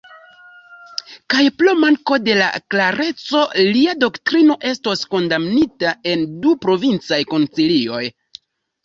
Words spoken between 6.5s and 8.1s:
provincaj koncilioj.